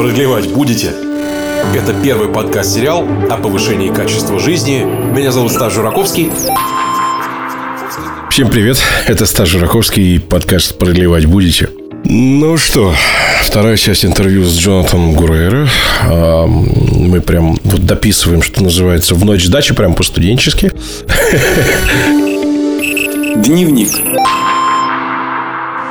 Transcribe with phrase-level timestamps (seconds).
[0.00, 0.94] Продлевать будете?
[1.74, 4.82] Это первый подкаст-сериал о повышении качества жизни.
[4.82, 6.30] Меня зовут Стас Жураковский.
[8.30, 11.68] Всем привет, это Стас Жураковский и подкаст «Продлевать будете?».
[12.04, 12.94] Ну что,
[13.42, 15.68] вторая часть интервью с Джонатаном Гурейро.
[16.04, 20.72] А, мы прям вот дописываем, что называется, в ночь сдачи, прям по-студенчески.
[23.36, 23.90] Дневник.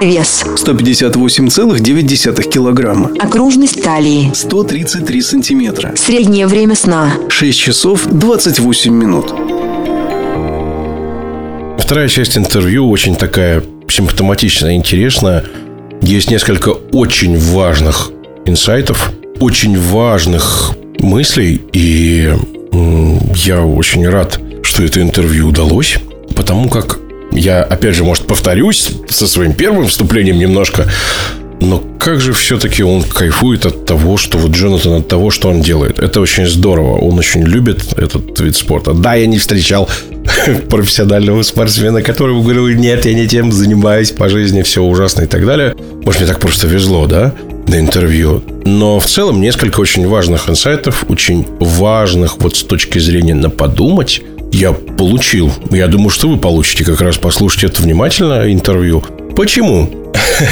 [0.01, 0.45] Вес.
[0.55, 3.11] 158,9 килограмма.
[3.19, 4.31] Окружность талии.
[4.33, 5.93] 133 сантиметра.
[5.95, 7.11] Среднее время сна.
[7.27, 9.33] 6 часов 28 минут.
[11.77, 15.43] Вторая часть интервью очень такая симптоматичная, интересная.
[16.01, 18.11] Есть несколько очень важных
[18.45, 22.33] инсайтов, очень важных мыслей, и
[23.35, 25.97] я очень рад, что это интервью удалось,
[26.35, 26.99] потому как
[27.31, 30.87] я, опять же, может, повторюсь со своим первым вступлением немножко,
[31.61, 35.61] но как же все-таки он кайфует от того, что вот Джонатан, от того, что он
[35.61, 35.99] делает.
[35.99, 36.97] Это очень здорово.
[36.97, 38.93] Он очень любит этот вид спорта.
[38.93, 39.89] Да, я не встречал
[40.69, 45.27] профессионального спортсмена, который бы говорил, нет, я не тем занимаюсь по жизни, все ужасно и
[45.27, 45.75] так далее.
[46.05, 47.33] Может, мне так просто везло, да,
[47.67, 48.41] на интервью.
[48.65, 54.21] Но в целом несколько очень важных инсайтов, очень важных вот с точки зрения на подумать,
[54.51, 55.51] я получил.
[55.71, 59.03] Я думаю, что вы получите как раз послушать это внимательно интервью.
[59.35, 59.89] Почему?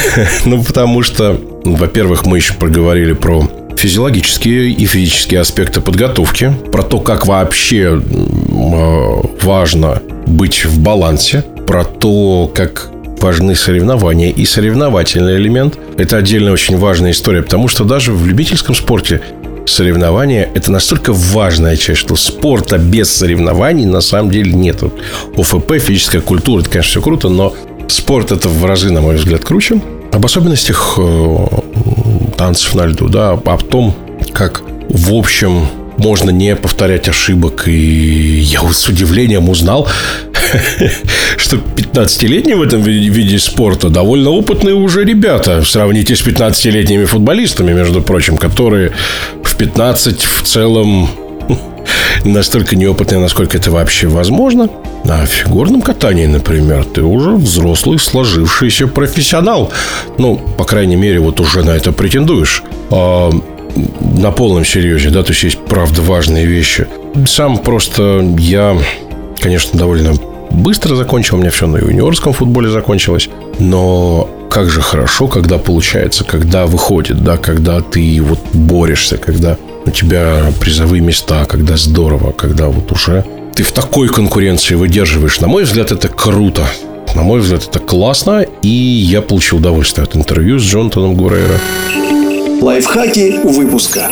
[0.46, 7.00] ну, потому что, во-первых, мы еще проговорили про физиологические и физические аспекты подготовки, про то,
[7.00, 12.90] как вообще э, важно быть в балансе, про то, как
[13.22, 15.78] важны соревнования и соревновательный элемент.
[15.98, 19.22] Это отдельно очень важная история, потому что даже в любительском спорте
[19.68, 24.82] соревнования– это настолько важная часть, что спорта без соревнований на самом деле нет.
[24.82, 24.94] Вот
[25.38, 27.54] ОФП, физическая культура– это, конечно, все круто, но
[27.88, 29.82] спорт– это в разы, на мой взгляд, круче.
[30.12, 31.48] Об особенностях э,
[32.38, 33.94] танцев на льду, да, о том,
[34.34, 37.68] как в общем можно не повторять ошибок.
[37.68, 39.88] И я с удивлением узнал,
[41.38, 45.64] что 15-летние в этом виде спорта довольно опытные уже ребята.
[45.64, 48.92] Сравните с 15-летними футболистами, между прочим, которые
[49.44, 51.10] в 15 в целом
[52.26, 54.70] настолько неопытные, насколько это вообще возможно.
[55.06, 59.72] А в фигурном катании, например, ты уже взрослый, сложившийся профессионал.
[60.18, 62.64] Ну, по крайней мере, вот уже на это претендуешь.
[62.90, 63.32] А
[64.02, 66.88] на полном серьезе, да, то есть есть правда важные вещи.
[67.28, 68.78] Сам просто я,
[69.40, 70.14] конечно, довольно
[70.52, 76.24] быстро закончил, у меня все на юниорском футболе закончилось, но как же хорошо, когда получается,
[76.24, 82.68] когда выходит, да, когда ты вот борешься, когда у тебя призовые места, когда здорово, когда
[82.68, 83.26] вот уже
[83.56, 85.40] ты в такой конкуренции выдерживаешь.
[85.40, 86.64] На мой взгляд, это круто.
[87.16, 91.60] На мой взгляд, это классно, и я получил удовольствие от интервью с Джонатаном Гурейро.
[92.62, 94.10] Лайфхаки выпуска.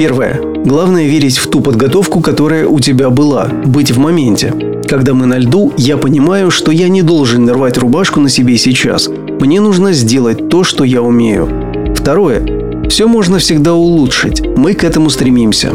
[0.00, 0.40] Первое.
[0.64, 3.48] Главное верить в ту подготовку, которая у тебя была.
[3.66, 4.80] Быть в моменте.
[4.88, 9.10] Когда мы на льду, я понимаю, что я не должен рвать рубашку на себе сейчас.
[9.40, 11.50] Мне нужно сделать то, что я умею.
[11.94, 12.88] Второе.
[12.88, 14.40] Все можно всегда улучшить.
[14.56, 15.70] Мы к этому стремимся.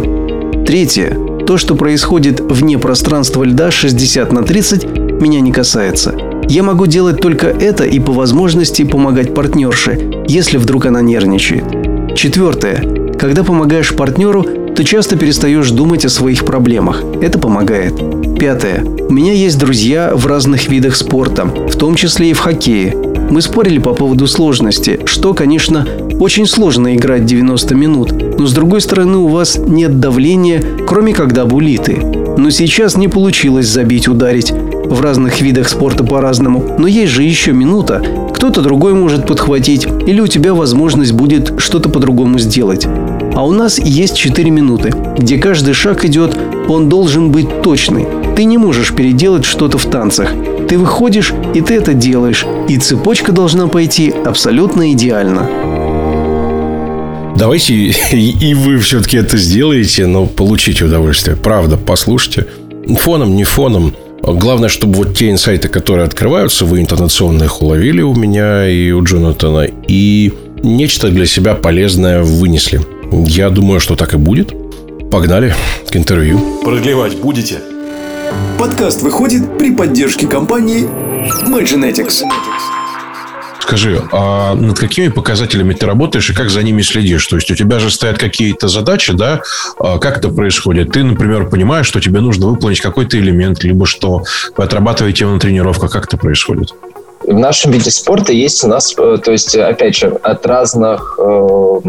[0.66, 1.16] Третье.
[1.46, 6.16] То, что происходит вне пространства льда 60 на 30, меня не касается.
[6.50, 12.16] Я могу делать только это и по возможности помогать партнерше, если вдруг она нервничает.
[12.16, 12.95] Четвертое.
[13.26, 17.04] Когда помогаешь партнеру, ты часто перестаешь думать о своих проблемах.
[17.24, 17.96] Это помогает.
[18.38, 18.84] Пятое.
[18.84, 22.96] У меня есть друзья в разных видах спорта, в том числе и в хоккее.
[23.32, 25.88] Мы спорили по поводу сложности, что, конечно,
[26.20, 31.46] очень сложно играть 90 минут, но с другой стороны у вас нет давления, кроме когда
[31.46, 31.96] булиты.
[32.38, 34.52] Но сейчас не получилось забить, ударить.
[34.52, 38.04] В разных видах спорта по-разному, но есть же еще минута.
[38.36, 42.86] Кто-то другой может подхватить, или у тебя возможность будет что-то по-другому сделать.
[43.36, 46.38] А у нас есть 4 минуты, где каждый шаг идет,
[46.70, 48.08] он должен быть точный.
[48.38, 50.30] Ты не можешь переделать что-то в танцах.
[50.70, 52.46] Ты выходишь, и ты это делаешь.
[52.70, 55.50] И цепочка должна пойти абсолютно идеально.
[57.38, 61.36] Давайте и вы все-таки это сделаете, но получите удовольствие.
[61.36, 62.48] Правда, послушайте.
[62.88, 63.94] Фоном, не фоном.
[64.22, 69.04] Главное, чтобы вот те инсайты, которые открываются, вы интонационно их уловили у меня и у
[69.04, 70.34] Джонатана, и
[70.64, 72.80] нечто для себя полезное вынесли.
[73.12, 74.54] Я думаю, что так и будет.
[75.12, 75.54] Погнали
[75.90, 76.62] к интервью.
[76.64, 77.60] Продлевать будете?
[78.58, 80.90] Подкаст выходит при поддержке компании
[81.48, 82.24] Magenetics.
[83.62, 87.26] Скажи, а над какими показателями ты работаешь и как за ними следишь?
[87.28, 89.42] То есть у тебя же стоят какие-то задачи, да?
[89.80, 90.92] А как это происходит?
[90.92, 94.24] Ты, например, понимаешь, что тебе нужно выполнить какой-то элемент, либо что
[94.56, 95.92] вы отрабатываете его на тренировках.
[95.92, 96.74] Как это происходит?
[97.28, 101.80] в нашем виде спорта есть у нас, э, то есть, опять же, от разных э,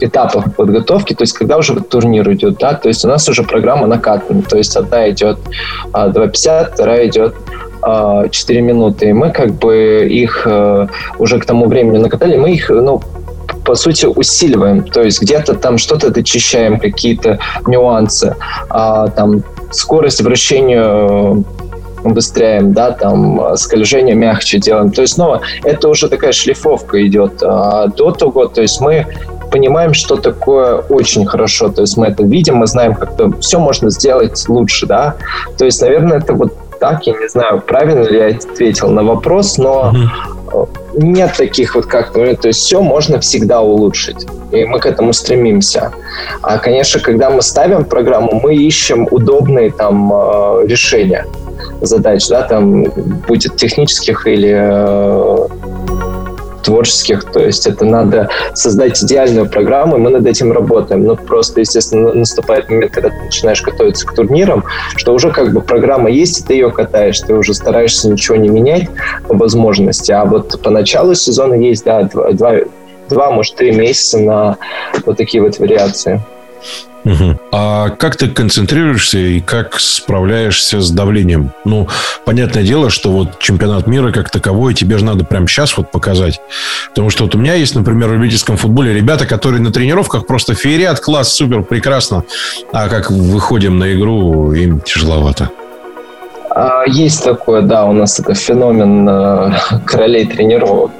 [0.00, 3.86] этапов подготовки, то есть когда уже турнир идет, да, то есть у нас уже программа
[3.86, 5.38] накатана, то есть одна идет
[5.92, 7.34] 2.50, а, вторая идет
[7.82, 10.86] 4 а, минуты, и мы как бы их э,
[11.18, 13.00] уже к тому времени накатали, мы их, ну,
[13.64, 14.82] по сути, усиливаем.
[14.82, 18.36] То есть где-то там что-то дочищаем, какие-то нюансы.
[18.70, 21.44] А, там скорость вращения
[22.04, 24.90] убыстряем, да, там скольжение мягче делаем.
[24.90, 27.42] То есть снова это уже такая шлифовка идет.
[27.42, 29.06] А до того, то есть мы
[29.50, 31.68] понимаем, что такое очень хорошо.
[31.68, 35.16] То есть мы это видим, мы знаем, как то все можно сделать лучше, да.
[35.58, 39.58] То есть, наверное, это вот так, я не знаю, правильно ли я ответил на вопрос,
[39.58, 40.68] но mm-hmm.
[40.98, 45.92] нет таких вот как, то есть все можно всегда улучшить, и мы к этому стремимся.
[46.42, 51.26] А, конечно, когда мы ставим программу, мы ищем удобные там э, решения
[51.80, 52.84] задач, да, там
[53.26, 55.48] будет технических или э,
[56.66, 61.04] творческих, то есть это надо создать идеальную программу, и мы над этим работаем.
[61.04, 64.64] Но просто, естественно, наступает момент, когда ты начинаешь готовиться к турнирам,
[64.96, 68.48] что уже как бы программа есть, и ты ее катаешь, ты уже стараешься ничего не
[68.48, 68.88] менять
[69.28, 72.54] по возможности, а вот по началу сезона есть, да, два, два,
[73.08, 74.56] два может, три месяца на
[75.04, 76.20] вот такие вот вариации.
[77.06, 77.38] Угу.
[77.52, 81.52] А как ты концентрируешься и как справляешься с давлением?
[81.64, 81.88] Ну,
[82.24, 86.40] понятное дело, что вот чемпионат мира как таковой тебе же надо прямо сейчас вот показать.
[86.88, 90.54] Потому что вот у меня есть, например, в любительском футболе ребята, которые на тренировках просто
[90.54, 92.24] феерят, класс, супер, прекрасно.
[92.72, 95.50] А как выходим на игру, им тяжеловато.
[96.50, 99.52] А, есть такое, да, у нас это феномен э,
[99.84, 100.90] королей тренировок.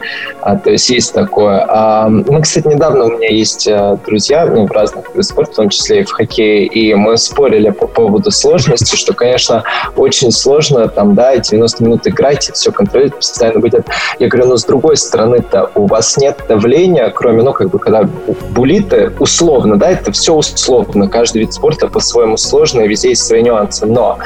[0.46, 1.66] А, то есть есть такое.
[1.68, 5.56] А, мы, кстати, недавно у меня есть э, друзья ну, в разных видах спорта, в
[5.56, 9.64] том числе и в хоккее, и мы спорили по поводу сложности, что, конечно,
[9.96, 13.72] очень сложно там, да, 90 минут играть, и все контролировать, постоянно быть.
[14.20, 18.08] Я говорю, ну, с другой стороны-то у вас нет давления, кроме, ну, как бы, когда
[18.50, 23.84] булиты, условно, да, это все условно, каждый вид спорта по-своему сложный, везде есть свои нюансы,
[23.84, 24.18] но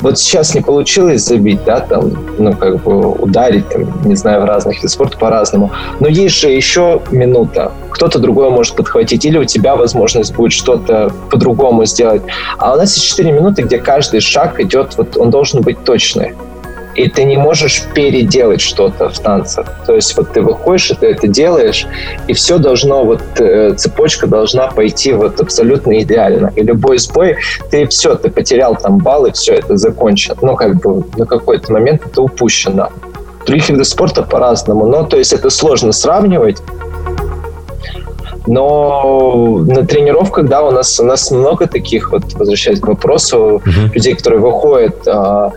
[0.00, 4.44] вот сейчас не получилось забить, да, там, ну, как бы ударить, там, не знаю, в
[4.44, 5.70] разных видах спорта по-разному.
[6.00, 7.72] Но есть же еще минута.
[7.90, 12.22] Кто-то другой может подхватить, или у тебя возможность будет что-то по-другому сделать.
[12.58, 16.34] А у нас есть 4 минуты, где каждый шаг идет, вот он должен быть точный
[16.96, 19.66] и ты не можешь переделать что-то в танцах.
[19.86, 21.86] То есть вот ты выходишь, и ты это делаешь,
[22.28, 26.52] и все должно, вот э, цепочка должна пойти вот абсолютно идеально.
[26.56, 27.36] И любой сбой,
[27.70, 30.36] ты все, ты потерял там баллы, все это закончено.
[30.42, 32.90] Ну, как бы на какой-то момент это упущено.
[33.50, 36.58] Других видов спорта по-разному, но то есть это сложно сравнивать,
[38.46, 43.92] но на тренировках, да, у нас у нас много таких вот, возвращаясь к вопросу, uh-huh.
[43.92, 45.50] людей, которые выходят а,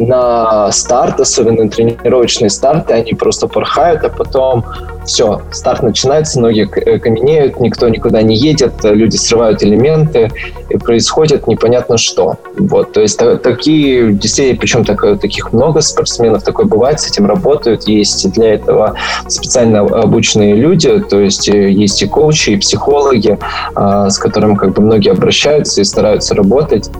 [0.00, 4.64] на старт, особенно на тренировочные старты, они просто порхают, а потом
[5.06, 10.30] все, старт начинается, ноги э, каменеют, никто никуда не едет, люди срывают элементы,
[10.68, 12.36] и происходит непонятно что.
[12.58, 17.88] Вот, то есть такие, действительно, причем так, таких много спортсменов, такое бывает, с этим работают,
[17.88, 18.96] есть для этого
[19.28, 23.38] специально обученные люди, то есть э, есть и коучи, и психологи,
[23.74, 26.90] а, с которыми как бы многие обращаются и стараются работать.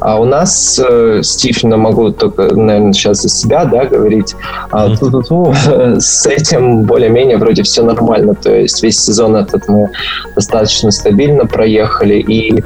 [0.00, 4.34] А у нас э, Стив, ну, могу только, наверное, сейчас за себя, да, говорить,
[4.70, 4.88] а,
[5.98, 8.34] с этим более-менее вроде все нормально.
[8.34, 9.90] То есть весь сезон этот мы
[10.34, 12.14] достаточно стабильно проехали.
[12.14, 12.62] И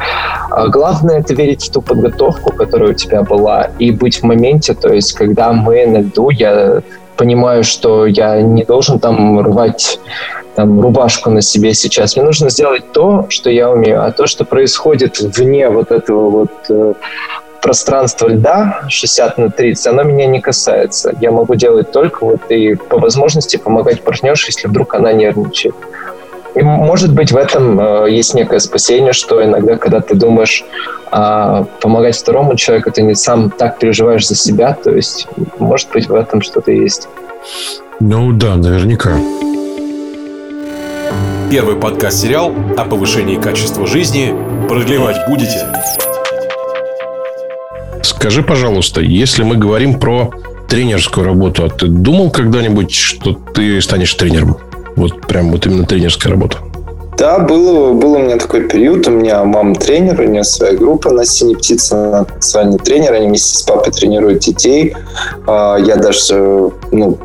[0.50, 4.74] а, главное это верить в ту подготовку, которая у тебя была, и быть в моменте.
[4.74, 6.82] То есть когда мы на льду, я
[7.16, 9.98] понимаю, что я не должен там рвать
[10.56, 12.16] там, рубашку на себе сейчас.
[12.16, 16.50] Мне нужно сделать то, что я умею, а то, что происходит вне вот этого вот
[16.70, 16.94] э,
[17.60, 21.12] пространства льда 60 на 30, оно меня не касается.
[21.20, 25.74] Я могу делать только вот и по возможности помогать партнерше, если вдруг она нервничает.
[26.54, 30.64] И, может быть, в этом э, есть некое спасение, что иногда, когда ты думаешь
[31.12, 36.08] э, помогать второму человеку, ты не сам так переживаешь за себя, то есть, может быть,
[36.08, 37.08] в этом что-то есть.
[38.00, 39.18] Ну да, наверняка.
[41.48, 44.34] Первый подкаст-сериал о повышении качества жизни
[44.68, 45.64] продлевать будете?
[48.02, 50.32] Скажи, пожалуйста, если мы говорим про
[50.68, 54.56] тренерскую работу, а ты думал когда-нибудь, что ты станешь тренером?
[54.96, 56.58] Вот прям вот именно тренерская работа.
[57.16, 59.06] Да, был, был у меня такой период.
[59.06, 63.28] У меня мама тренер, у нее своя группа на «Синей птице», она национальный тренер, они
[63.28, 64.96] вместе с папой тренируют детей.
[65.46, 67.18] А, я даже, ну,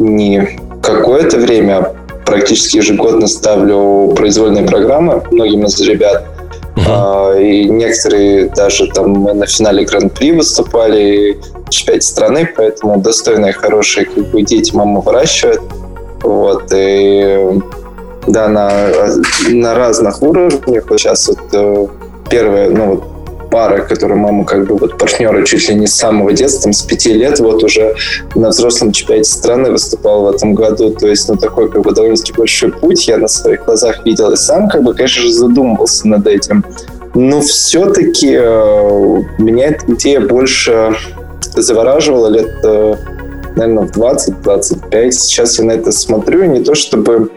[0.00, 1.92] не какое-то время,
[2.30, 6.24] практически ежегодно ставлю произвольные программы многим из ребят.
[6.76, 7.42] Uh-huh.
[7.42, 14.42] И некоторые даже там на финале Гран-при выступали, чемпионате страны, поэтому достойные, хорошие как бы,
[14.42, 15.60] дети мама выращивает.
[16.22, 17.60] Вот, и
[18.28, 18.70] да, на,
[19.48, 20.84] на разных уровнях.
[20.88, 21.86] Вот сейчас вот э,
[22.28, 23.19] первая, ну вот
[23.50, 26.82] пара, которую мама как бы вот партнеры чуть ли не с самого детства, там, с
[26.82, 27.94] пяти лет, вот уже
[28.34, 30.90] на взрослом чемпионате страны выступал в этом году.
[30.90, 34.30] То есть, ну, такой как бы довольно-таки большой путь я на своих глазах видел.
[34.32, 36.64] И сам, как бы, конечно же, задумывался над этим.
[37.14, 40.94] Но все-таки э, меня эта идея больше
[41.54, 42.94] завораживала лет, э,
[43.56, 45.10] наверное, в 20-25.
[45.10, 47.30] Сейчас я на это смотрю, не то чтобы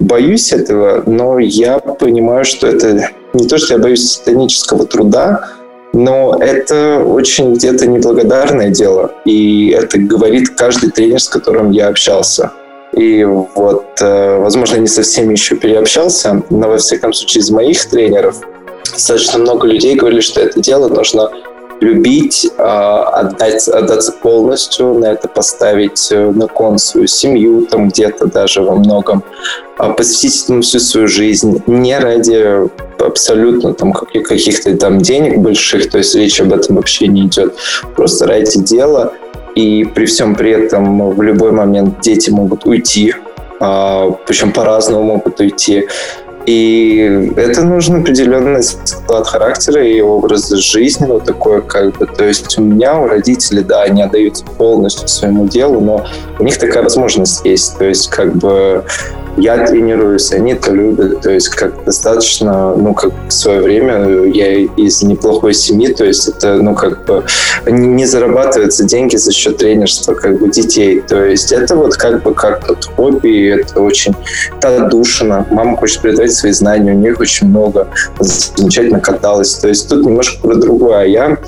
[0.00, 5.50] боюсь этого, но я понимаю, что это не то, что я боюсь титанического труда,
[5.92, 9.12] но это очень где-то неблагодарное дело.
[9.24, 12.52] И это говорит каждый тренер, с которым я общался.
[12.92, 17.84] И вот, э, возможно, не со всеми еще переобщался, но во всяком случае из моих
[17.86, 18.36] тренеров
[18.92, 21.30] достаточно много людей говорили, что это дело нужно
[21.84, 28.26] любить, а, отдать, отдаться полностью, на это поставить э, на кон свою семью, там где-то
[28.26, 29.22] даже во многом,
[29.76, 35.98] а, посвятить этому всю свою жизнь, не ради абсолютно там каких-то там денег больших, то
[35.98, 37.54] есть речь об этом вообще не идет,
[37.96, 39.12] просто ради дела,
[39.54, 43.14] и при всем при этом в любой момент дети могут уйти,
[43.60, 45.86] а, причем по-разному могут уйти.
[46.46, 52.06] И это нужен определенный склад характера и образ жизни, вот такое как бы.
[52.06, 56.06] То есть у меня, у родителей, да, они отдаются полностью своему делу, но
[56.38, 57.78] у них такая возможность есть.
[57.78, 58.84] То есть как бы
[59.36, 64.54] я тренируюсь, они это любят, то есть как достаточно, ну, как в свое время я
[64.54, 67.24] из неплохой семьи, то есть это, ну, как бы
[67.66, 72.34] не зарабатываются деньги за счет тренерства, как бы детей, то есть это вот как бы
[72.34, 74.14] как вот хобби, это очень
[74.58, 77.88] это отдушина, мама хочет передать свои знания, у них очень много,
[78.20, 81.38] замечательно каталась, то есть тут немножко про другое, я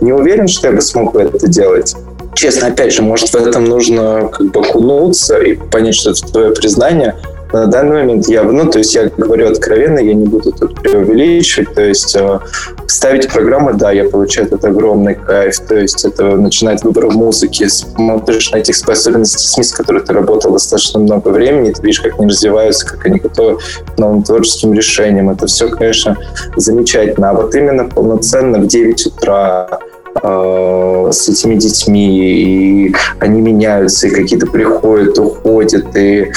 [0.00, 1.94] не уверен, что я бы смог это делать
[2.34, 6.50] честно, опять же, может, в этом нужно как бы окунуться и понять, что это твое
[6.52, 7.14] признание.
[7.52, 11.72] На данный момент я, ну, то есть я говорю откровенно, я не буду тут преувеличивать,
[11.72, 12.40] то есть э,
[12.88, 18.50] ставить программы, да, я получаю этот огромный кайф, то есть это начинает выбор музыки, смотришь
[18.50, 22.28] на этих особенностей СМИ, с которыми ты работал достаточно много времени, ты видишь, как они
[22.28, 23.58] развиваются, как они готовы
[23.94, 26.16] к новым творческим решениям, это все, конечно,
[26.56, 29.78] замечательно, а вот именно полноценно в 9 утра
[30.22, 36.30] э, с этими детьми, и они меняются, и какие-то приходят, уходят, и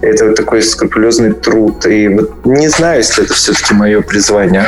[0.00, 1.86] это вот такой скрупулезный труд.
[1.86, 4.66] И вот не знаю, если это все-таки мое призвание.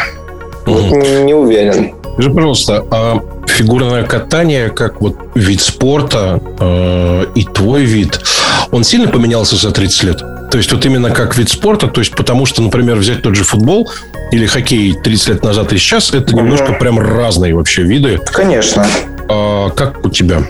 [0.66, 1.94] Вот не, не уверен.
[2.14, 8.20] Скажи, пожалуйста, а фигурное катание как вот вид спорта э, и твой вид,
[8.70, 10.22] он сильно поменялся за 30 лет?
[10.54, 13.42] То есть вот именно как вид спорта, то есть потому что, например, взять тот же
[13.42, 13.90] футбол
[14.30, 18.20] или хоккей 30 лет назад и сейчас, это немножко прям разные вообще виды.
[18.24, 18.86] Конечно.
[19.28, 20.44] А, как у тебя?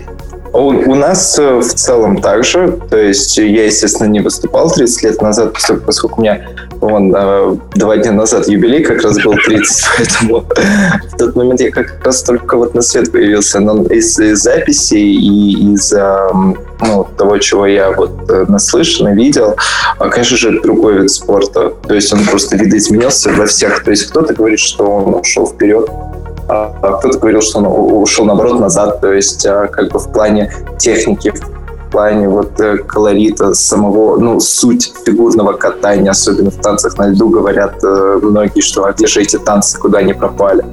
[0.54, 2.78] У, у нас э, в целом так же.
[2.88, 5.52] То есть я, естественно, не выступал 30 лет назад,
[5.84, 6.46] поскольку, у меня
[6.80, 10.44] вон, э, два дня назад юбилей как раз был 30, поэтому
[11.12, 13.58] в тот момент я как раз только вот на свет появился.
[13.58, 15.92] Но из, из записи и из
[16.80, 19.56] ну, того, чего я вот э, наслышан и видел,
[19.98, 21.72] а, конечно же, другой вид спорта.
[21.86, 23.82] То есть он просто видоизменился во всех.
[23.84, 26.03] То есть кто-то говорит, что он ушел вперед, а, а
[26.44, 31.30] кто-то говорил, что он ушел наоборот назад, то есть а, как бы в плане техники,
[31.30, 37.28] в плане вот э, колорита самого, ну, суть фигурного катания, особенно в танцах на льду,
[37.28, 40.64] говорят э, многие, что а где же эти танцы, куда они пропали.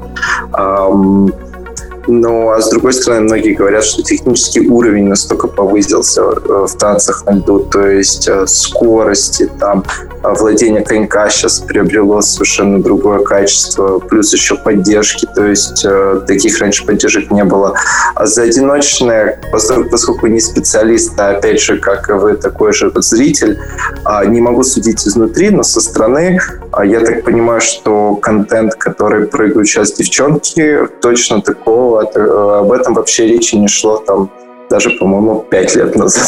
[2.07, 7.25] Но, а с другой стороны, многие говорят, что технический уровень настолько повысился э, в танцах
[7.25, 9.83] на льду, то есть э, скорости, там,
[10.23, 15.85] э, владение конька сейчас приобрело совершенно другое качество, плюс еще поддержки, то есть
[16.27, 17.75] таких раньше поддержек не было.
[18.15, 23.59] А за одиночное, поскольку не специалист, а опять же, как и вы, такой же зритель,
[24.03, 26.39] а, не могу судить изнутри, но со стороны
[26.71, 32.93] а я так понимаю, что контент, который прыгают сейчас девчонки, точно такого, э, об этом
[32.93, 34.29] вообще речи не шло там
[34.69, 36.23] даже, по-моему, пять лет назад.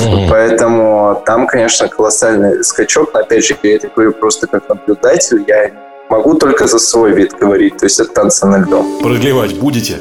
[0.00, 0.26] Mm-hmm.
[0.28, 3.10] Поэтому там, конечно, колоссальный скачок.
[3.14, 5.44] Но, опять же, я это говорю просто как наблюдатель.
[5.46, 5.70] Я
[6.10, 8.84] могу только за свой вид говорить, то есть это танцы на льду.
[9.00, 9.98] Продлевать будете?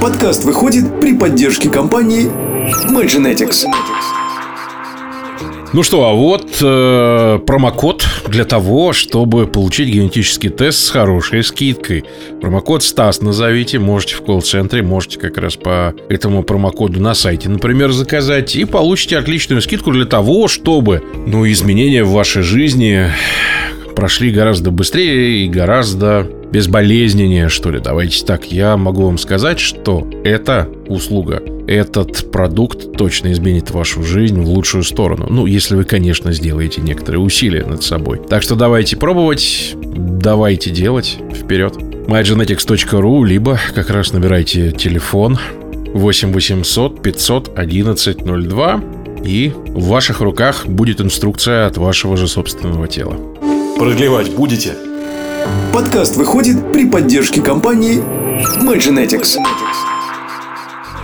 [0.00, 2.30] Подкаст выходит при поддержке компании
[2.90, 3.64] Maginetics.
[5.72, 12.04] Ну что, а вот э, промокод для того, чтобы получить генетический тест с хорошей скидкой.
[12.40, 17.92] Промокод Стас назовите, можете в колл-центре, можете как раз по этому промокоду на сайте, например,
[17.92, 23.08] заказать, и получите отличную скидку для того, чтобы, ну, изменения в вашей жизни
[23.94, 27.80] прошли гораздо быстрее и гораздо безболезненнее, что ли.
[27.80, 31.42] Давайте так, я могу вам сказать, что эта услуга,
[31.74, 35.26] этот продукт точно изменит вашу жизнь в лучшую сторону.
[35.28, 38.20] Ну, если вы, конечно, сделаете некоторые усилия над собой.
[38.28, 41.18] Так что давайте пробовать, давайте делать.
[41.32, 41.76] Вперед!
[42.06, 45.38] mygenetics.ru, либо как раз набирайте телефон
[45.94, 48.84] 8 800 511 02
[49.24, 53.16] и в ваших руках будет инструкция от вашего же собственного тела.
[53.78, 54.74] Продлевать будете?
[55.72, 58.02] Подкаст выходит при поддержке компании
[58.62, 59.36] MyGenetics.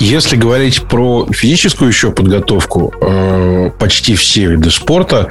[0.00, 5.28] Если говорить про физическую еще подготовку, э, почти все виды спорта,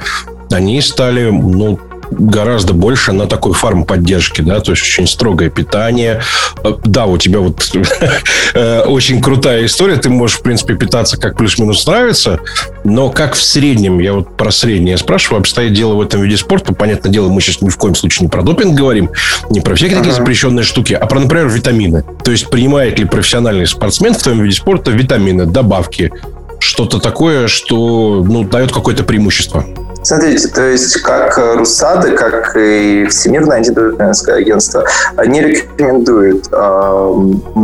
[0.50, 1.78] они стали, ну,
[2.10, 6.22] гораздо больше на такой фармподдержке, да, то есть очень строгое питание.
[6.64, 7.70] Э, да, у тебя вот
[8.54, 12.40] э, очень крутая история, ты можешь, в принципе, питаться как плюс-минус нравится,
[12.84, 16.72] но как в среднем, я вот про среднее спрашиваю, обстоит дело в этом виде спорта,
[16.72, 19.10] понятное дело, мы сейчас ни в коем случае не про допинг говорим,
[19.50, 22.04] не про всякие такие запрещенные штуки, а про, например, витамины.
[22.24, 26.12] То есть принимает ли профессиональный спортсмен в твоем виде спорта витамины, добавки,
[26.60, 29.64] что-то такое, что ну, дает какое-то преимущество?
[30.08, 34.82] Смотрите, то есть как РУСАДА, как и Всемирное антидопинговое агентство,
[35.16, 37.14] они рекомендуют э,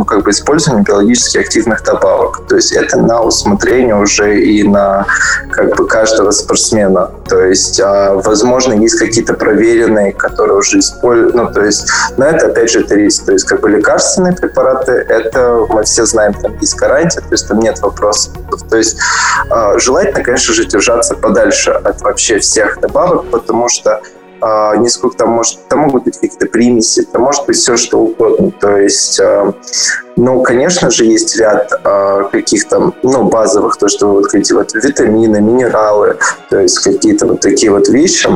[0.07, 2.45] как бы использование биологически активных добавок.
[2.47, 5.07] То есть это на усмотрение уже и на
[5.53, 7.09] как бы каждого спортсмена.
[7.27, 11.33] То есть, э, возможно, есть какие-то проверенные, которые уже используют.
[11.33, 13.25] Ну, то есть, но это опять же это риск.
[13.25, 17.47] То есть, как бы лекарственные препараты, это мы все знаем, там есть гарантия, то есть
[17.47, 18.33] там нет вопросов.
[18.69, 18.99] То есть
[19.49, 24.01] э, желательно, конечно же, держаться подальше от вообще вообще всех добавок, потому что
[24.41, 28.51] э, несколько там может, там могут быть какие-то примеси, там может быть все что угодно.
[28.51, 29.53] То есть, э,
[30.15, 35.41] ну, конечно же, есть ряд э, каких-то, ну, базовых, то, что вот говорите, вот витамины,
[35.41, 36.17] минералы,
[36.49, 38.29] то есть какие-то вот такие вот вещи,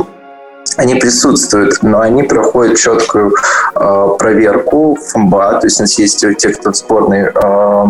[0.77, 3.33] они присутствуют, но они проходят четкую
[3.75, 7.85] э, проверку ФМБА, то есть у нас есть те, кто в сборной э,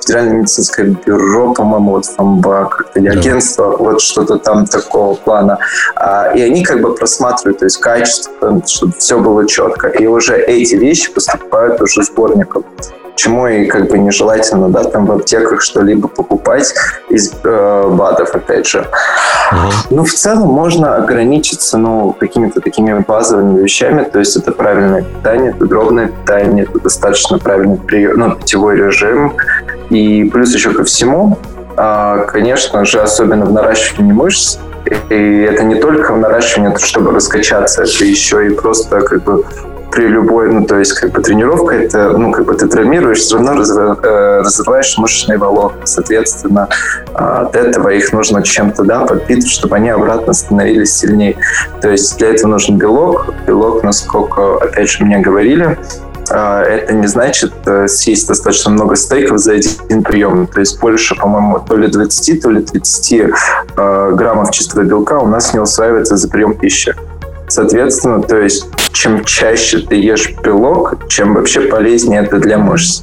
[0.00, 5.58] Федеральное медицинское бюро, по-моему, вот ФАМБА, как-то или агентство, вот что-то там такого плана.
[5.96, 9.88] А, и они как бы просматривают, то есть качество, чтобы все было четко.
[9.88, 12.64] И уже эти вещи поступают уже сборником
[13.16, 16.74] чему и как бы нежелательно, да, там в аптеках что-либо покупать
[17.08, 18.80] из э, БАДов, опять же.
[18.80, 19.70] Uh-huh.
[19.90, 25.50] Ну, в целом можно ограничиться, ну, какими-то такими базовыми вещами, то есть это правильное питание,
[25.50, 29.34] это дробное питание, это достаточно правильный прием, ну, питьевой режим,
[29.90, 31.38] и плюс еще ко всему,
[31.76, 34.58] а, конечно же, особенно в наращивании мышц,
[35.08, 39.44] и это не только в наращивании, чтобы раскачаться, это еще и просто как бы
[39.94, 43.36] при любой, ну, то есть, как бы тренировка, это, ну, как бы ты травмируешь, все
[43.36, 45.86] равно э, разрываешь мышечные волокна.
[45.86, 46.68] Соответственно,
[47.14, 51.36] от этого их нужно чем-то, да, подпитывать, чтобы они обратно становились сильнее.
[51.80, 53.32] То есть для этого нужен белок.
[53.46, 55.78] Белок, насколько, опять же, мне говорили,
[56.30, 60.46] а, это не значит э, съесть достаточно много стейков за один прием.
[60.46, 65.26] То есть больше, по-моему, то ли 20, то ли 30 э, граммов чистого белка у
[65.26, 66.94] нас не усваивается за прием пищи.
[67.48, 73.02] Соответственно, то есть чем чаще ты ешь белок, чем вообще полезнее это для мышц.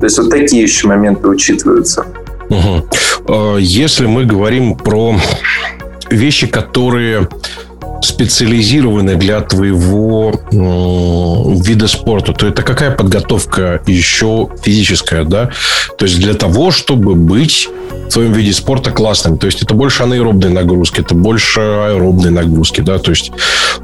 [0.00, 2.06] То есть вот такие еще моменты учитываются.
[2.48, 3.58] Угу.
[3.58, 5.14] Если мы говорим про
[6.10, 7.28] вещи, которые
[8.04, 15.50] специализированы для твоего э, вида спорта, то это какая подготовка еще физическая, да?
[15.98, 17.68] То есть для того, чтобы быть
[18.08, 19.38] в твоем виде спорта классным.
[19.38, 23.32] То есть это больше анаэробные нагрузки, это больше аэробные нагрузки, да, то есть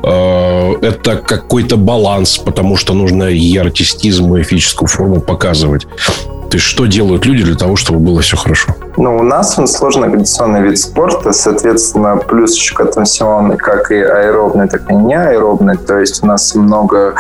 [0.03, 5.87] э, это какой-то баланс, потому что нужно и артистизм, и физическую форму показывать.
[6.51, 8.75] То есть, что делают люди для того, чтобы было все хорошо?
[8.97, 13.91] Ну, у нас он сложно-кондиционный вид спорта, соответственно, плюс еще к этому всему он как
[13.91, 15.77] и аэробный, так и не аэробный.
[15.77, 17.15] То есть, у нас много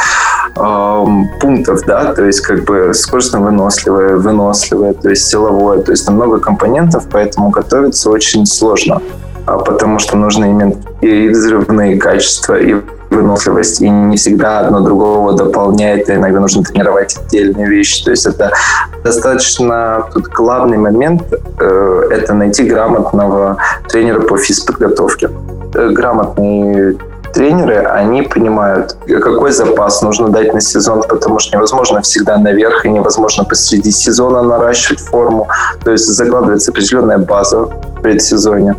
[0.57, 1.05] э,
[1.41, 5.83] пунктов, да, то есть, как бы скоростно-выносливое, выносливое, то есть, силовое.
[5.83, 9.03] То есть, там много компонентов, поэтому готовиться очень сложно
[9.47, 12.77] потому что нужно иметь и взрывные качества, и
[13.11, 18.05] выносливость, и не всегда одно другого дополняет, и иногда нужно тренировать отдельные вещи.
[18.05, 18.53] То есть это
[19.03, 21.23] достаточно тут главный момент
[21.59, 23.57] э, это найти грамотного
[23.89, 25.31] тренера по физподготовке.
[25.75, 26.99] Э, грамотный
[27.33, 32.91] тренеры, они понимают, какой запас нужно дать на сезон, потому что невозможно всегда наверх и
[32.91, 35.49] невозможно посреди сезона наращивать форму.
[35.85, 38.75] То есть закладывается определенная база в предсезоне.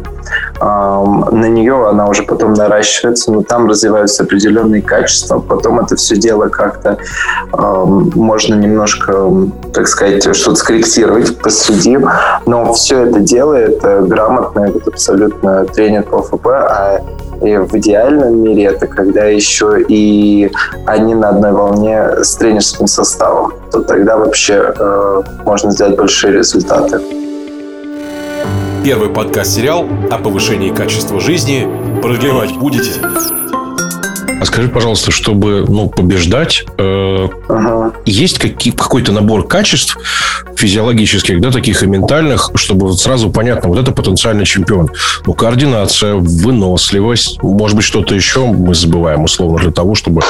[0.60, 5.40] На нее она уже потом наращивается, но там развиваются определенные качества.
[5.40, 6.98] Потом это все дело как-то
[7.52, 9.30] можно немножко,
[9.74, 11.98] так сказать, что-то скорректировать посреди.
[12.46, 17.02] Но все это делает грамотный вот абсолютно тренер по ФП, а
[17.42, 20.52] И в идеальном мире это когда еще и
[20.86, 27.00] они на одной волне с тренерским составом, то тогда вообще э, можно сделать большие результаты.
[28.84, 31.68] Первый подкаст-сериал о повышении качества жизни.
[32.02, 32.92] Продлевать будете?
[34.42, 37.92] А скажи, пожалуйста, чтобы ну, побеждать, э, ага.
[38.06, 39.98] есть какие, какой-то набор качеств
[40.56, 44.90] физиологических, да, таких и ментальных, чтобы вот сразу понятно, вот это потенциальный чемпион.
[45.26, 50.22] Ну, координация, выносливость, может быть, что-то еще мы забываем, условно, для того, чтобы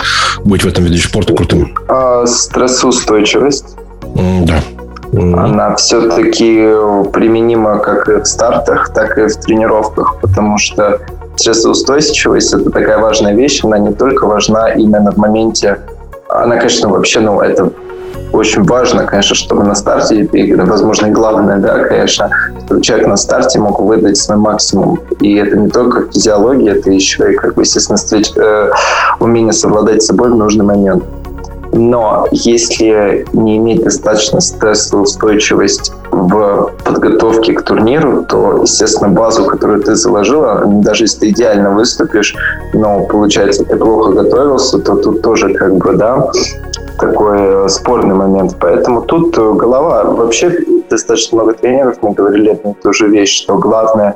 [0.43, 1.75] быть в этом виде спорта крутым.
[1.87, 3.75] А, стрессоустойчивость.
[4.15, 4.63] Mm, да.
[5.13, 6.71] Она все-таки
[7.11, 10.99] применима как и в стартах, так и в тренировках, потому что
[11.35, 15.79] стрессоустойчивость– это такая важная вещь, она не только важна именно в моменте,
[16.27, 17.71] она, конечно, вообще, ну, это
[18.31, 22.29] очень важно, конечно, чтобы на старте, и, возможно, и главное, да, конечно,
[22.65, 24.99] чтобы человек на старте мог выдать свой максимум.
[25.19, 28.69] И это не только физиология, это еще и, как бы, естественно, встреч, э,
[29.19, 31.03] умение совладать с собой в нужный момент.
[31.71, 39.95] Но если не иметь достаточно стрессоустойчивость в подготовке к турниру, то, естественно, базу, которую ты
[39.95, 42.35] заложила, даже если ты идеально выступишь,
[42.73, 46.31] но, получается, ты плохо готовился, то тут тоже как бы, да,
[46.99, 48.55] такой спорный момент.
[48.59, 50.03] Поэтому тут голова.
[50.05, 50.57] Вообще
[50.89, 54.15] достаточно много тренеров мы говорили одну и ту же вещь, что главное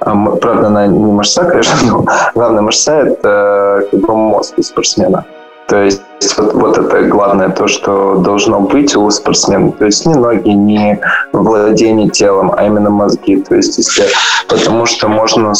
[0.00, 5.24] а, Правда, она не мышца, конечно, но главная мышца– это как бы мозг у спортсмена.
[5.68, 6.00] То есть
[6.38, 9.70] вот, вот это главное, то, что должно быть у спортсмена.
[9.72, 10.98] То есть не ноги, не
[11.32, 13.36] владение телом, а именно мозги.
[13.42, 14.06] То есть если...
[14.48, 15.52] Потому что можно,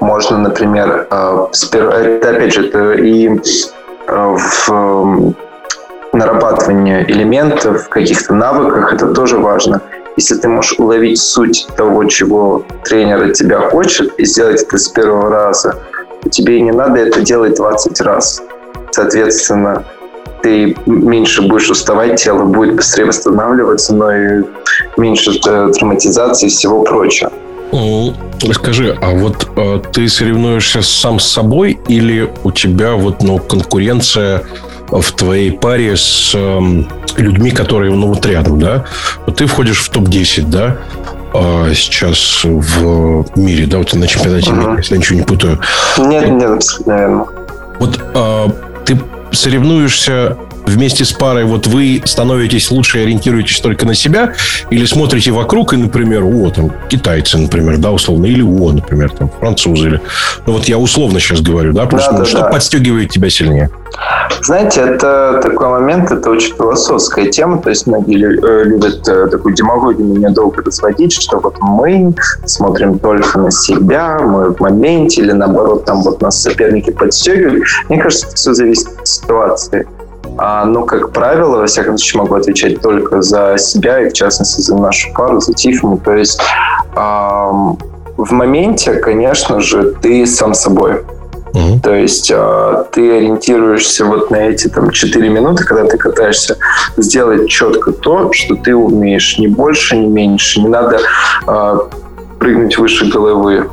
[0.00, 3.40] можно например, э, это, опять же, это и
[4.06, 5.34] э, в
[6.12, 9.80] нарабатывании элементов, каких-то навыках, это тоже важно.
[10.16, 14.88] Если ты можешь уловить суть того, чего тренер от тебя хочет, и сделать это с
[14.88, 15.76] первого раза,
[16.22, 18.42] то тебе не надо это делать 20 раз
[18.90, 19.84] соответственно,
[20.42, 24.42] ты меньше будешь уставать, тело будет быстрее восстанавливаться, но и
[24.96, 27.30] меньше э, травматизации и всего прочего.
[28.52, 34.42] Скажи, а вот э, ты соревнуешься сам с собой или у тебя вот ну, конкуренция
[34.88, 36.60] в твоей паре с э,
[37.16, 38.86] людьми, которые ну, вот рядом, да?
[39.26, 40.78] Вот ты входишь в топ-10, да?
[41.32, 44.58] А сейчас в мире, да, вот на чемпионате uh-huh.
[44.58, 45.60] мира, если я ничего не путаю.
[45.98, 47.26] Нет, нет, абсолютно.
[47.78, 48.48] Вот а,
[48.90, 49.00] ты
[49.30, 50.36] соревнуешься
[50.70, 54.32] вместе с парой, вот вы становитесь лучше и ориентируетесь только на себя,
[54.70, 59.30] или смотрите вокруг и, например, о, там, китайцы, например, да, условно, или о, например, там,
[59.40, 60.00] французы, или...
[60.46, 62.48] Ну, вот я условно сейчас говорю, да, просто да, ну, да, что да.
[62.48, 63.70] подстегивает тебя сильнее?
[64.42, 69.54] Знаете, это такой момент, это очень философская тема, то есть многие э, любят э, такую
[69.54, 72.14] демагогию меня долго разводить, что вот мы
[72.46, 77.64] смотрим только на себя, мы в моменте, или наоборот, там вот нас соперники подстегивают.
[77.88, 79.86] Мне кажется, это все зависит от ситуации.
[80.42, 84.62] А, ну, как правило, во всяком случае, могу отвечать только за себя и, в частности,
[84.62, 85.98] за нашу пару, за Тиффани.
[85.98, 86.40] То есть
[86.96, 87.76] эм,
[88.16, 91.04] в моменте, конечно же, ты сам собой.
[91.52, 91.80] Угу.
[91.82, 96.56] То есть э, ты ориентируешься вот на эти там 4 минуты, когда ты катаешься,
[96.96, 100.62] сделать четко то, что ты умеешь, ни больше, ни меньше.
[100.62, 101.00] Не надо
[101.46, 101.78] э,
[102.38, 103.68] прыгнуть выше головы,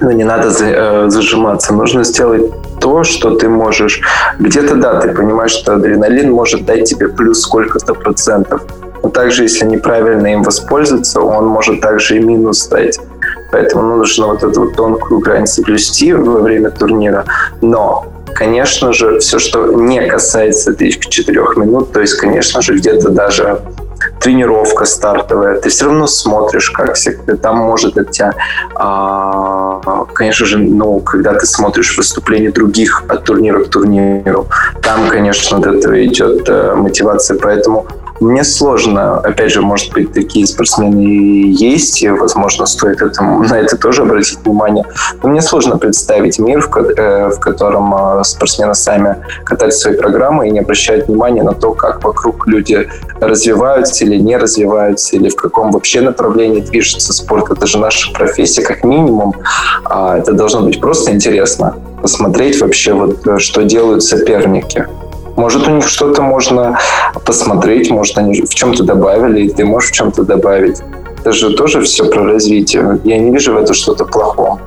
[0.00, 1.74] но не надо э, зажиматься.
[1.74, 4.00] Нужно сделать то, что ты можешь.
[4.38, 8.62] Где-то, да, ты понимаешь, что адреналин может дать тебе плюс сколько-то процентов.
[9.02, 12.98] Но также, если неправильно им воспользоваться, он может также и минус дать.
[13.52, 17.24] Поэтому нужно вот эту вот тонкую грань соблюсти во время турнира.
[17.62, 23.10] Но конечно же, все, что не касается этих четырех минут, то есть, конечно же, где-то
[23.10, 23.60] даже
[24.20, 28.32] тренировка стартовая, ты все равно смотришь, как всегда, там может от тебя,
[28.74, 34.46] а, конечно же, ну, когда ты смотришь выступления других от турнира к турниру,
[34.82, 37.86] там, конечно, от этого идет а, мотивация, поэтому
[38.20, 44.02] мне сложно, опять же, может быть, такие спортсмены есть, возможно, стоит этому, на это тоже
[44.02, 44.84] обратить внимание.
[45.22, 50.48] Но мне сложно представить мир, в, э, в котором э, спортсмены сами катают свои программы
[50.48, 52.88] и не обращают внимания на то, как вокруг люди
[53.20, 57.50] развиваются или не развиваются, или в каком вообще направлении движется спорт.
[57.50, 59.34] Это же наша профессия, как минимум.
[59.84, 64.86] А это должно быть просто интересно посмотреть вообще, вот, э, что делают соперники.
[65.38, 66.76] Может, у них что-то можно
[67.24, 70.78] посмотреть, может, они в чем-то добавили, и ты можешь в чем-то добавить.
[71.20, 72.98] Это же тоже все про развитие.
[73.04, 74.60] Я не вижу в этом что-то плохого.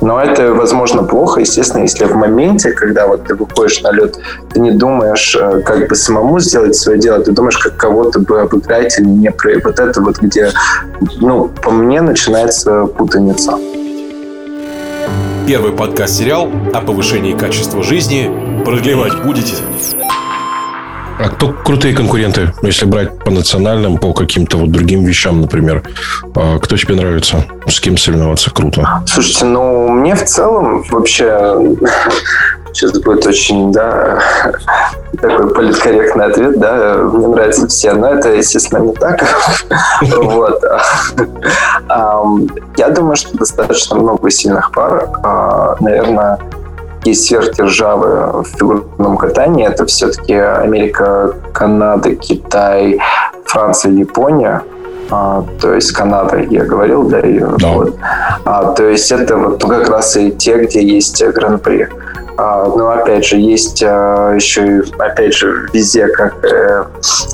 [0.00, 4.16] Но это, возможно, плохо, естественно, если в моменте, когда вот ты выходишь на лед,
[4.52, 8.40] ты не думаешь, э, как бы самому сделать свое дело, ты думаешь, как кого-то бы
[8.40, 10.52] обыграть или не про вот это вот, где,
[11.20, 13.58] ну, по мне начинается путаница.
[15.46, 18.62] Первый подкаст-сериал о повышении качества жизни.
[18.64, 19.56] Продлевать будете?
[21.16, 25.82] А кто крутые конкуренты, если брать по национальным, по каким-то вот другим вещам, например?
[26.34, 27.44] А кто тебе нравится?
[27.66, 29.02] С кем соревноваться круто?
[29.06, 31.76] Слушайте, ну, мне в целом вообще
[32.72, 34.18] сейчас будет очень, да,
[35.20, 39.22] такой политкорректный ответ, да, мне нравятся все, но это, естественно, не так.
[40.02, 40.62] Вот.
[42.76, 45.08] Я думаю, что достаточно много сильных пар.
[45.22, 46.38] А, наверное,
[47.04, 49.66] есть сверхдержавы в фигурном катании.
[49.66, 52.98] Это все-таки Америка, Канада, Китай,
[53.44, 54.62] Франция, Япония.
[55.10, 57.68] А, то есть Канада, я говорил, да, и да.
[57.68, 57.96] вот.
[58.44, 61.88] А, то есть это вот как раз и те, где есть гран-при.
[62.36, 66.84] А, но опять же, есть а, еще, опять же, везде, как э,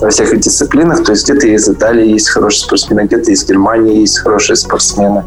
[0.00, 4.18] во всех дисциплинах, то есть где-то из Италии есть хорошие спортсмены, где-то из Германии есть
[4.18, 5.24] хорошие спортсмены.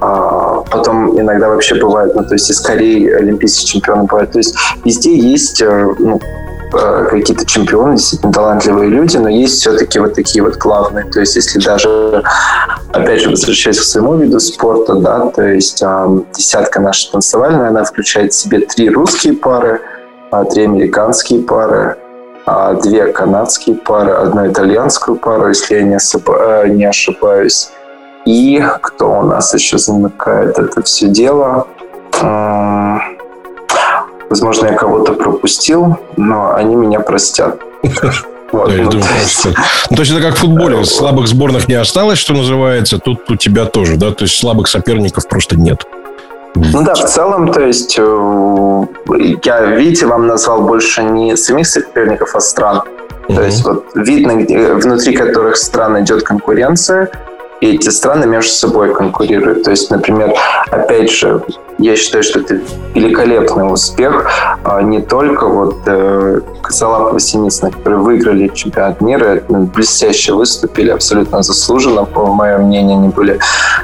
[0.00, 4.32] А, потом иногда вообще бывает, ну, то есть из Кореи олимпийские чемпионы бывают.
[4.32, 6.20] То есть везде есть э, ну,
[6.70, 11.04] какие-то чемпионы, действительно талантливые люди, но есть все-таки вот такие вот главные.
[11.04, 12.22] То есть если даже,
[12.92, 17.84] опять же, возвращаясь к своему виду спорта, да, то есть э, десятка наша танцевальная, она
[17.84, 19.80] включает в себе три русские пары,
[20.32, 21.96] э, три американские пары,
[22.46, 27.70] э, две канадские пары, одну итальянскую пару, если я не, осыпа, э, не ошибаюсь.
[28.24, 31.68] И кто у нас еще замыкает это все дело?
[34.28, 37.60] Возможно, я кого-то пропустил, но они меня простят.
[38.52, 39.08] Вот, ну, думаю,
[39.42, 39.48] то,
[39.90, 40.84] ну, то есть это как в футболе.
[40.84, 42.98] Слабых сборных не осталось, что называется.
[42.98, 44.12] Тут у тебя тоже, да?
[44.12, 45.84] То есть слабых соперников просто нет.
[46.54, 48.86] Ну да, в целом, то есть э,
[49.44, 52.82] я, видите, вам назвал больше не самих соперников, а стран.
[53.28, 57.10] То есть вот видно, где, внутри которых стран идет конкуренция,
[57.60, 59.62] и эти страны между собой конкурируют.
[59.64, 60.34] То есть, например,
[60.70, 61.42] опять же,
[61.78, 62.60] я считаю, что это
[62.94, 64.26] великолепный успех
[64.68, 71.42] а не только вот э, Косолапов и Синицына, которые выиграли чемпионат мира, блестяще выступили, абсолютно
[71.42, 73.38] заслуженно, по моему мнению, они были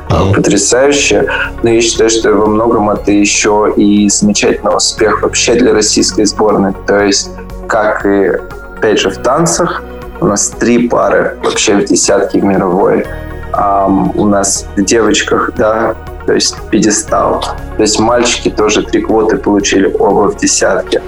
[0.09, 0.35] mm-hmm.
[0.35, 1.29] потрясающие.
[1.63, 6.73] Но я считаю, что во многом это еще и замечательный успех вообще для российской сборной.
[6.87, 7.31] То есть,
[7.69, 8.33] как и,
[8.77, 9.85] опять же, в танцах,
[10.21, 13.07] у нас три пары вообще в десятке мировой
[13.53, 15.95] Um, у нас в девочках, да,
[16.27, 17.45] то есть пьедестал.
[17.77, 21.03] То есть мальчики тоже три квоты получили оба в десятке.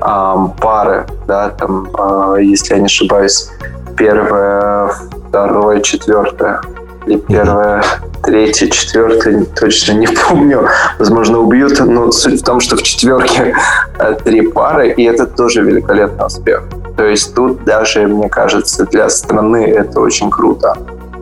[0.00, 3.50] Um, пары, да, там, uh, если я не ошибаюсь,
[3.98, 4.90] первое,
[5.28, 6.62] второе, четвертое.
[7.06, 7.84] Или первое,
[8.22, 10.68] третье, четвертое, точно не помню.
[10.98, 13.54] Возможно, убьют, но суть в том, что в четверке
[13.98, 16.62] э, три пары, и это тоже великолепный успех.
[16.96, 20.76] То есть тут даже, мне кажется, для страны это очень круто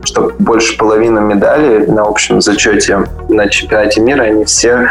[0.09, 4.89] что больше половины медалей на общем зачете на чемпионате мира, они все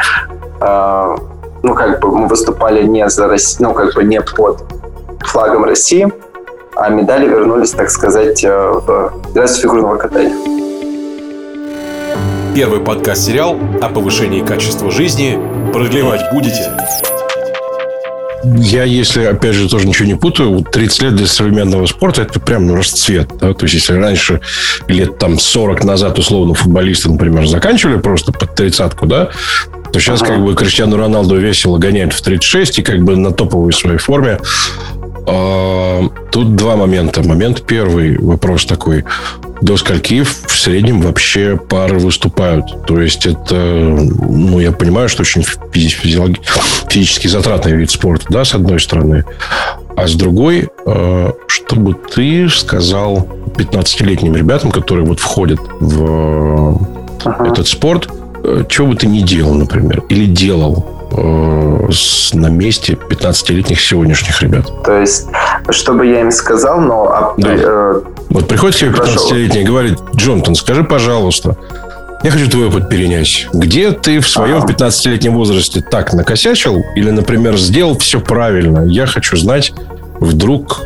[0.61, 1.15] э,
[1.63, 4.63] ну, как бы мы выступали не за Россию, ну, как бы не под
[5.21, 6.07] флагом России,
[6.75, 10.35] а медали вернулись, так сказать, э, в Федерацию фигурного катания.
[12.53, 15.39] Первый подкаст-сериал о повышении качества жизни.
[15.73, 16.71] Продлевать будете?
[18.43, 22.67] Я, если, опять же, тоже ничего не путаю, 30 лет для современного спорта– это прям
[22.67, 23.29] ну, расцвет.
[23.39, 23.53] Да?
[23.53, 24.41] То есть, если раньше,
[24.87, 29.29] лет там 40 назад, условно, футболисты, например, заканчивали просто под тридцатку, да,
[29.91, 30.33] то сейчас ага.
[30.33, 34.39] как бы Криштиану Роналду весело гоняет в 36 и как бы на топовой своей форме.
[35.25, 37.21] А, тут два момента.
[37.21, 39.03] Момент первый, вопрос такой
[39.61, 42.85] до скольки в среднем вообще пары выступают.
[42.85, 46.37] То есть это, ну, я понимаю, что очень физиолог...
[46.89, 49.23] физически затратный вид спорта, да, с одной стороны.
[49.95, 56.79] А с другой, э, чтобы ты сказал 15-летним ребятам, которые вот входят в
[57.25, 57.47] ага.
[57.47, 58.07] этот спорт,
[58.43, 64.83] э, чего бы ты ни делал, например, или делал, на месте 15-летних сегодняшних ребят.
[64.83, 65.27] То есть,
[65.69, 67.09] что бы я им сказал, но...
[67.09, 67.49] А, да.
[67.55, 71.57] Э, вот приходит к тебе 15-летний и говорит, Джонатан, скажи, пожалуйста,
[72.23, 73.47] я хочу твой опыт перенять.
[73.53, 74.73] Где ты в своем ага.
[74.73, 78.85] 15-летнем возрасте так накосячил или, например, сделал все правильно?
[78.85, 79.73] Я хочу знать,
[80.19, 80.81] вдруг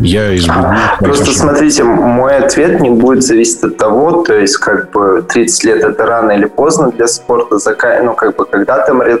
[0.00, 0.66] я избегу.
[1.00, 5.84] Просто смотрите, мой ответ не будет зависеть от того, то есть как бы 30 лет
[5.84, 7.58] это рано или поздно для спорта,
[8.02, 9.18] ну как бы когда там э,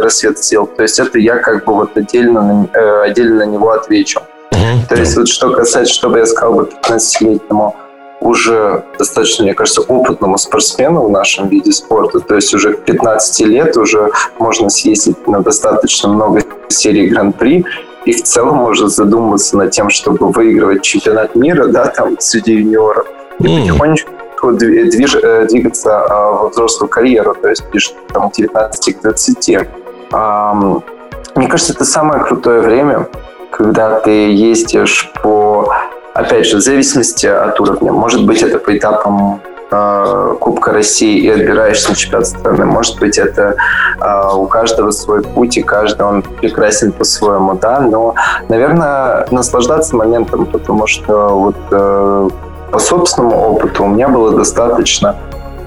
[0.00, 4.20] рассвет сел, то есть это я как бы вот отдельно, э, отдельно на него отвечу.
[4.52, 7.74] Угу, то есть вот что касается, что бы я сказал бы 15-летнему
[8.20, 13.46] уже достаточно, мне кажется, опытному спортсмену в нашем виде спорта, то есть уже к 15
[13.46, 17.64] лет уже можно съездить на достаточно много серий Гран-при,
[18.06, 23.06] и в целом можно задумываться над тем, чтобы выигрывать чемпионат мира, да, там, среди юниоров.
[23.40, 23.60] И mm.
[23.60, 25.16] потихонечку, движ,
[25.50, 29.48] двигаться во взрослую карьеру, то есть ближе там, 19 к 20.
[31.34, 33.08] Мне кажется, это самое крутое время,
[33.50, 35.74] когда ты ездишь по,
[36.14, 37.92] опять же, в зависимости от уровня.
[37.92, 42.64] Может быть, это по этапам э, Кубка России и отбираешься на чемпионат страны.
[42.66, 43.56] Может быть, это
[44.00, 48.14] э, у каждого свой путь, и каждый он прекрасен по-своему, да, но,
[48.48, 52.28] наверное, наслаждаться моментом, потому что вот э,
[52.70, 55.16] по собственному опыту у меня было достаточно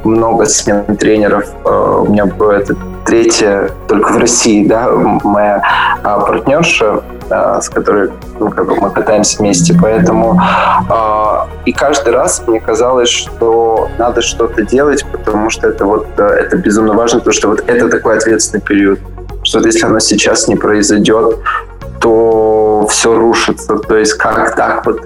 [0.04, 1.46] много смен тренеров.
[1.66, 4.90] Э, у меня было это третья только в России, да,
[5.24, 5.62] моя
[6.04, 9.76] а, партнерша, а, с которой ну, как бы мы катаемся вместе.
[9.80, 16.08] Поэтому а, и каждый раз мне казалось, что надо что-то делать, потому что это вот
[16.18, 19.00] э, это безумно важно, потому что вот это такой ответственный период.
[19.44, 21.38] Что если оно сейчас не произойдет,
[22.00, 23.78] то все рушится.
[23.78, 25.02] То есть как так вот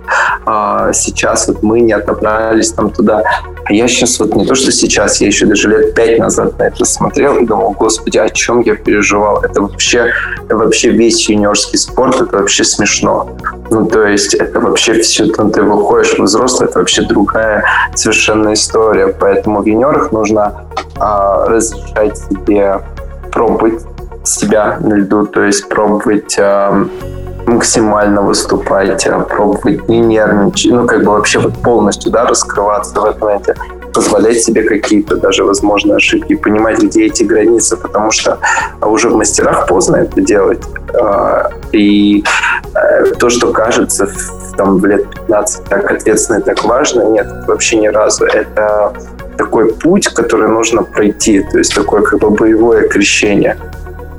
[0.46, 3.24] а, сейчас вот мы не отобрались там туда.
[3.66, 6.64] А я сейчас вот не то, что сейчас, я еще даже лет пять назад на
[6.64, 9.42] это смотрел и думал, господи, о чем я переживал?
[9.42, 10.12] Это вообще,
[10.50, 13.38] вообще весь юниорский спорт, это вообще смешно.
[13.70, 17.64] Ну, то есть это вообще все, там, ты выходишь в взрослый, это вообще другая
[17.96, 19.08] совершенно история.
[19.08, 20.66] Поэтому в юниорах нужно
[21.00, 22.82] а, разрешать себе
[23.32, 23.82] пробовать
[24.24, 26.86] себя на льду, то есть пробовать э,
[27.46, 33.06] максимально выступать, э, пробовать не нервничать, ну, как бы вообще вот полностью, да, раскрываться в
[33.06, 33.56] этом моменте,
[33.94, 38.40] позволять себе какие-то даже возможные ошибки, понимать, где эти границы, потому что
[38.82, 40.64] уже в мастерах поздно это делать.
[40.94, 42.24] Э, и
[42.76, 44.08] э, то, что кажется
[44.58, 48.26] там в лет 15 так ответственно и так важно, нет, вообще ни разу.
[48.26, 48.94] Это
[49.38, 53.58] такой путь, который нужно пройти, то есть такое как бы боевое крещение.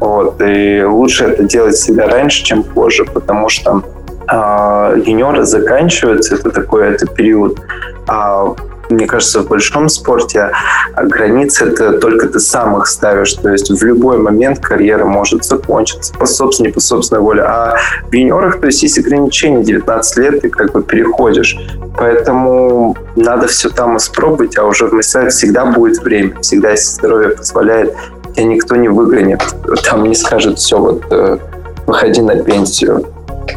[0.04, 3.82] Вот, и лучше это делать всегда раньше, чем позже, потому что
[4.30, 7.58] э, юниоры заканчиваются, это такой это период.
[8.06, 8.54] А
[8.90, 10.50] мне кажется, в большом спорте
[10.94, 13.32] границы это только ты сам их ставишь.
[13.32, 17.42] То есть в любой момент карьера может закончиться по собственной, по собственной воле.
[17.42, 21.56] А в юниорах, то есть есть ограничения 19 лет, ты как бы переходишь.
[21.96, 26.38] Поэтому надо все там испробовать, а уже в мастерах всегда будет время.
[26.42, 27.94] Всегда, если здоровье позволяет,
[28.34, 29.42] тебя никто не выгонит,
[29.84, 31.38] там не скажет, все, вот, э,
[31.86, 33.06] выходи на пенсию.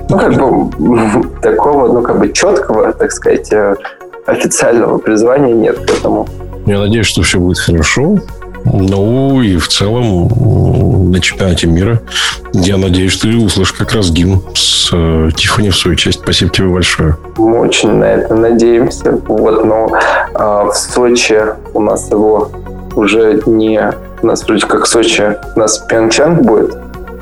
[0.10, 3.76] Ну, как бы такого, ну, как бы четкого, так сказать, э,
[4.26, 6.28] официального призвания нет к этому.
[6.66, 8.18] Я надеюсь, что все будет хорошо.
[8.66, 12.02] Ну и в целом на чемпионате мира
[12.54, 16.20] я надеюсь, что ты услышишь как раз гимн с э, Тиффани в свою честь.
[16.22, 17.16] Спасибо тебе большое.
[17.38, 19.20] Мы очень на это надеемся.
[19.28, 19.90] Вот, но
[20.34, 21.40] э, в Сочи
[21.74, 22.50] у нас его
[22.96, 26.76] уже не у нас вроде как Сочи, у нас Пьончанг будет,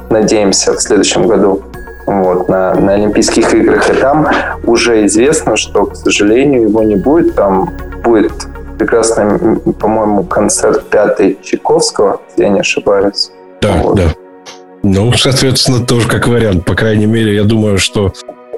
[0.10, 1.64] надеемся, в следующем году
[2.06, 3.90] вот, на, на Олимпийских играх.
[3.90, 4.28] И там
[4.64, 7.36] уже известно, что, к сожалению, его не будет.
[7.36, 7.72] Там
[8.04, 8.32] будет
[8.78, 13.32] прекрасный, по-моему, концерт пятый Чайковского, если я не ошибаюсь.
[13.62, 13.96] Да, вот.
[13.96, 14.04] да.
[14.84, 16.66] Ну, соответственно, тоже как вариант.
[16.66, 18.14] По крайней мере, я думаю, что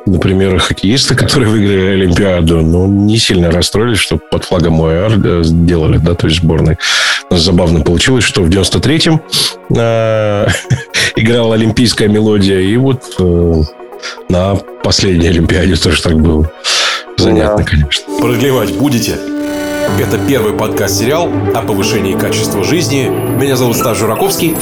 [0.07, 6.15] например, хоккеисты, которые выиграли Олимпиаду, ну, не сильно расстроились, что под флагом ОАР сделали, да,
[6.15, 6.77] то есть сборной.
[7.29, 9.21] Забавно получилось, что в 93-м
[9.75, 10.47] э,
[11.15, 13.53] играла олимпийская мелодия, и вот э,
[14.29, 16.49] на последней Олимпиаде тоже так было.
[17.17, 17.63] Занятно, да.
[17.63, 18.19] конечно.
[18.19, 19.15] Продлевать будете?
[19.99, 23.09] Это первый подкаст-сериал о повышении качества жизни.
[23.09, 24.55] Меня зовут Стас Жураковский.